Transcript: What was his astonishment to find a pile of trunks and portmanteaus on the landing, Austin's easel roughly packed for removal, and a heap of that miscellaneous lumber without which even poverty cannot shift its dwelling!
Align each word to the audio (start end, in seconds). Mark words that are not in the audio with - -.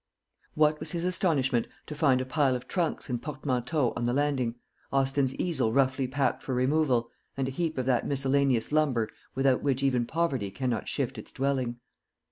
What 0.55 0.79
was 0.79 0.93
his 0.93 1.05
astonishment 1.05 1.67
to 1.85 1.93
find 1.93 2.21
a 2.21 2.25
pile 2.25 2.55
of 2.55 2.67
trunks 2.67 3.07
and 3.07 3.21
portmanteaus 3.21 3.93
on 3.95 4.05
the 4.05 4.13
landing, 4.13 4.55
Austin's 4.91 5.35
easel 5.35 5.71
roughly 5.71 6.07
packed 6.07 6.41
for 6.41 6.55
removal, 6.55 7.11
and 7.37 7.47
a 7.47 7.51
heap 7.51 7.77
of 7.77 7.85
that 7.85 8.07
miscellaneous 8.07 8.71
lumber 8.71 9.09
without 9.35 9.61
which 9.61 9.83
even 9.83 10.07
poverty 10.07 10.49
cannot 10.49 10.87
shift 10.87 11.19
its 11.19 11.31
dwelling! 11.31 11.75